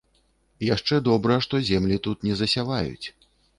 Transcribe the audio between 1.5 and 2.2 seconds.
землі